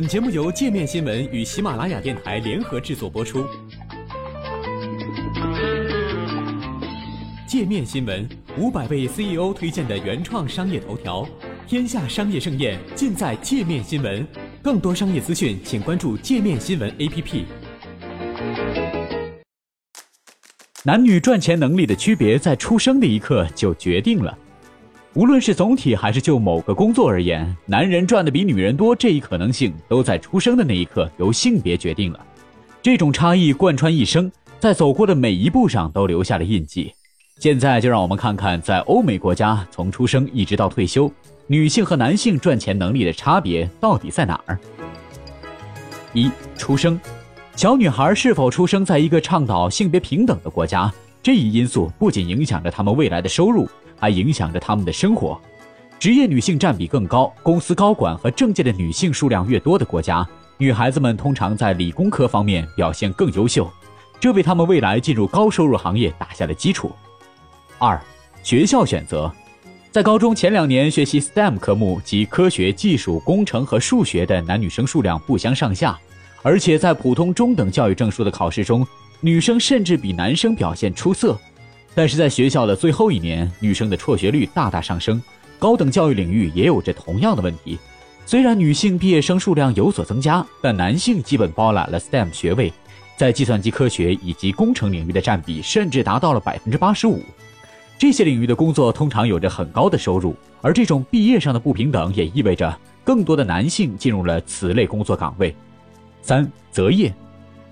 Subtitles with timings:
[0.00, 3.44] 本节目由界面新闻与喜马拉雅电台联合制作播出。
[7.46, 8.26] 界面新闻
[8.56, 11.28] 五百位 CEO 推荐的原创商业头条，
[11.66, 14.26] 天下商业盛宴尽在界面新闻。
[14.62, 17.44] 更多商业资讯，请关注界面新闻 APP。
[20.82, 24.38] 男女赚钱能力的区别，在出生的一刻就决定了。
[25.14, 32.26] 无论是总体还是就某个工作而言，男人赚的比女人多这一可能性，都在出生的那一刻由性别决定了。
[32.80, 36.92] 这种差异贯穿一生，在走过的每一步上都留下了印记。
[37.40, 41.10] 现在就让我们看看，在欧美国家，从出生一直到退休，
[41.48, 44.56] 女性和男性赚钱能力的差别到底在哪儿？
[46.12, 47.00] 一、出生，
[47.56, 53.68] 小女孩是否出生在一个倡导性别平等的国家，这一因素不仅影响着她们未来的收入。
[54.00, 55.40] 还影响着他们的生活。
[55.98, 60.26] 职业女性占比更高，公司高管和政界的女性数量越多的国家，
[60.56, 63.70] 女孩子们通常在理工科方面表现更优秀，
[64.18, 66.90] 这为他们未来进入高收入行业打下了基础。
[67.78, 68.00] 二、
[68.42, 69.30] 学校选择，
[69.90, 75.98] 在高中前两年学习 STEM 科目及科学技术、工程和数学的男女生数量不相上下，
[76.42, 78.86] 而且在普通中等教育证书的考试中，
[79.20, 81.38] 女生甚至比男生表现出色。
[81.94, 85.20] 但是在学校的最后一年，女生的辍学率大大上升，
[85.58, 87.78] 高等教育领域也有着同样的问题。
[88.24, 92.72] 虽然女性毕业生数量有所增加，但男性基本包揽了 STEM 学位，
[93.16, 97.20] 在计算机科学以及工程领域的占比甚至达到了百分之八十五。
[97.98, 105.54] 这些领域的工作通常有着很高的收入，而这种毕业上的不平等也意味着更多的男性进入了此类工作岗位。
[106.22, 107.12] 三择业，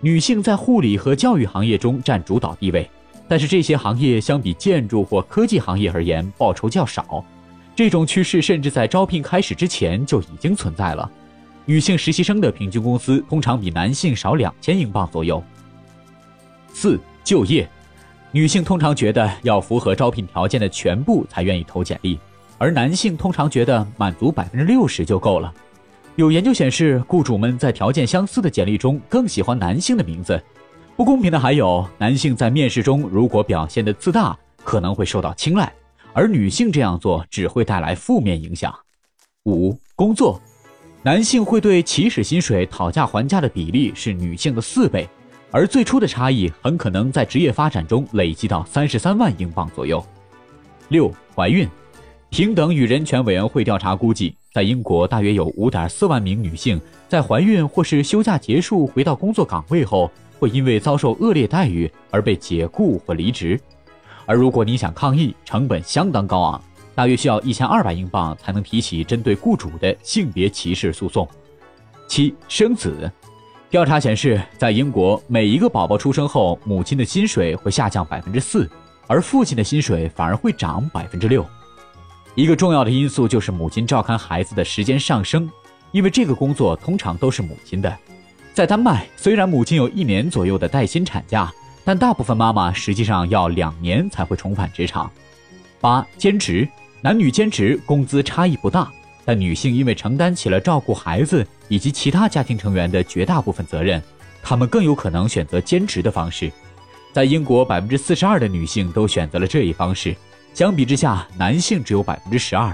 [0.00, 2.88] 女性在护理和教育行业中占主导地位。
[3.28, 7.24] 但是这些行业相比建筑或科技行业而言，报酬较少。
[7.74, 11.10] 这种趋势甚至在招聘开始之前就已经存在了。
[11.64, 15.42] 女性实习生的平均工资通常比男性少两千英镑左右。
[16.72, 17.68] 四、就业，
[18.30, 22.18] 女性通常觉得要符合招聘条件的全部才愿意投简历，
[22.58, 25.52] 而男性通常觉得满足百分之六十就够了。
[26.16, 30.42] 有研究显示，雇主们在条件相似的简历中更喜欢男性的名字。
[31.02, 35.72] 不公平的还有，男性在面试中如果表现的自大，可能会受到青睐，
[36.12, 38.72] 而女性这样做只会带来负面影响。
[39.46, 40.40] 五、工作，
[41.02, 45.08] 男性会对起始薪水讨价还价的比例是女性的四倍，
[45.50, 50.00] 而最初的差异很可能在职业发展中累积到三十三万英镑左右。
[50.90, 51.68] 六、怀孕，
[52.30, 60.08] 平等与人权委员会调查估计，在英国大约有五点四万名女性在怀孕或是休假结束回到工作岗位后。
[60.42, 63.60] 会因为遭受恶劣待遇而被解雇或离职，
[64.26, 66.60] 而如果你想抗议，成本相当高昂，
[66.96, 71.28] 大约需要一千二百英镑才能提起针对雇主的性别歧视诉讼。
[72.08, 73.08] 七生子，
[73.70, 78.68] 调查显示，在英国，每一个宝宝出生后，母亲的薪水会下降百分之四，
[79.06, 81.46] 而父亲的薪水反而会涨百分之六。
[82.34, 85.48] 一个重要的因素就是母亲照看孩子的时间上升，
[85.92, 87.96] 因为这个工作通常都是母亲的。
[88.54, 91.50] 在丹麦，虽然母亲有一年左右的带薪产假，
[91.84, 95.10] 但大部分妈妈实际上要两年才会重返职场。
[95.80, 96.68] 八兼职，
[97.00, 98.92] 男女兼职工资差异不大，
[99.24, 104.02] 但女性因为承担起了照顾孩子以及其他家庭成员的绝大部分责任，
[104.42, 106.52] 她们更有可能选择兼职的方式。
[107.10, 110.14] 在英国，百分之四十二的女性都选择了这一方式，
[110.52, 112.70] 相比之下，男性只有百分之十二。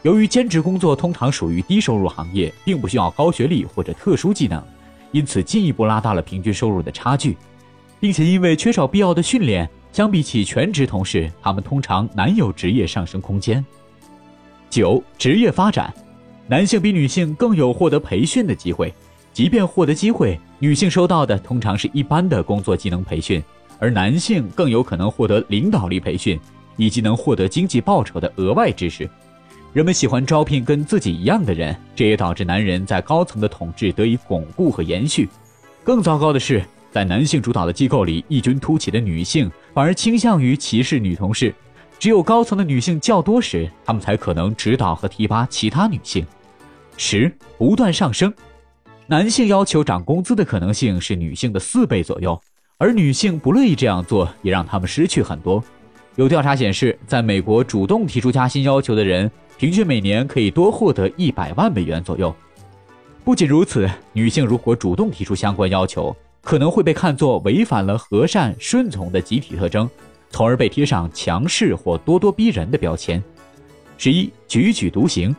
[0.00, 4.62] 由于兼职工作通常属于低收入行业，并不需要高学历或者特殊技能。
[5.12, 7.36] 因此，进一步拉大了平均收入的差距，
[8.00, 13.64] 并且因为缺少必要的训练，相比起全职同事，他们通常难有职业上升空间。
[14.70, 15.92] 九、职业发展，
[16.48, 18.92] 男性比女性更有获得培训的机会，
[19.32, 23.42] 即便获得机会，女性收到的通常是一般的工作技能培训，
[23.78, 26.40] 而男性更有可能获得领导力培训，
[26.78, 29.08] 以及能获得经济报酬的额外知识。
[29.72, 35.26] 人们喜欢招聘跟自己一样的人，这也导致男人在高层的统治得以巩固和延续。
[35.82, 41.54] 更糟糕的是，在男性主导的机构里异军突起的女性反而倾向于歧视女同事。
[41.98, 46.26] 只有高层的女性较多时，他们才可能指导和提拔其他女性。
[46.98, 48.30] 十不断上升，
[49.06, 52.38] 男性要求涨工资的可能性是女性的四倍左右，
[52.76, 55.64] 而女性不乐意这样做，也让他们失去很多。
[56.16, 59.30] 有调查显示，在美国主动提出加薪要求的人。
[59.58, 62.34] 平均每年可以多获得一百万美元左右。
[63.22, 69.88] 不仅如此，女性如果主动提出相关要求，可能会被看作违反了和善顺从的集体特征，
[70.30, 73.22] 从而被贴上强势或咄咄逼人的标签。
[73.96, 75.36] 十一，举踽独行，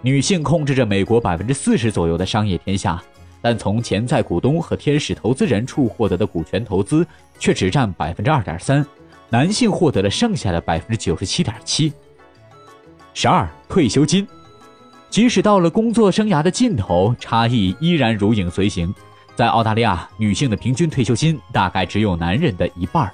[0.00, 3.02] 女性控制着美国百分之四十左右的商业天下，
[3.42, 7.06] 但从潜在股东和天使投资人处获得的股权投资
[7.38, 8.86] 却只占百分之二点三，
[9.28, 11.92] 男性获得了剩下的百分之九十七点七。
[13.12, 14.26] 十二，退休金，
[15.10, 18.94] 即使到了工作生涯的尽头，差异依然如影随形。
[19.34, 23.12] 在澳大利亚，女性的平均退休金大概只有男人的一半。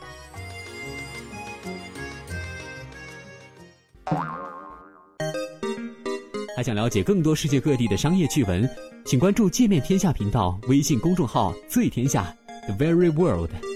[6.55, 8.69] 还想了解更多世界各地的商业趣闻，
[9.05, 12.32] 请关注“界面天下”频道微信公众号“最天下
[12.67, 13.71] The Very World”。